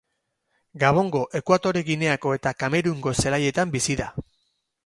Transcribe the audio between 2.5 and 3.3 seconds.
Kamerungo